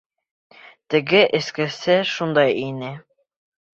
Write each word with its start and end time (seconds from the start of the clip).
Теге 0.93 1.21
эскесе 1.41 1.99
шундай 2.15 2.59
ине. 2.67 2.91